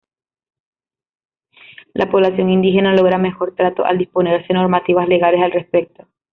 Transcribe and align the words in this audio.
La 1.93 2.09
población 2.09 2.49
indígena 2.49 2.95
logra 2.95 3.19
mejor 3.19 3.53
trato 3.53 3.85
al 3.85 3.99
disponerse 3.99 4.51
normativas 4.51 5.07
legales 5.07 5.43
al 5.43 5.51
respecto. 5.51 6.07